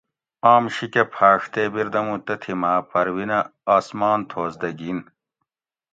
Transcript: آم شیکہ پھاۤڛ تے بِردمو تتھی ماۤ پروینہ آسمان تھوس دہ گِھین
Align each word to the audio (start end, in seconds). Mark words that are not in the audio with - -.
آم 0.53 0.63
شیکہ 0.75 1.03
پھاۤڛ 1.13 1.39
تے 1.53 1.61
بِردمو 1.73 2.15
تتھی 2.25 2.53
ماۤ 2.61 2.79
پروینہ 2.89 3.39
آسمان 3.75 4.19
تھوس 4.29 4.53
دہ 4.61 4.69
گِھین 4.79 4.99